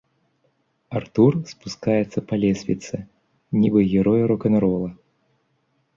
[0.99, 2.95] Артур спускаецца па лесвіцы,
[3.67, 4.89] нібы герой рок-н-рола.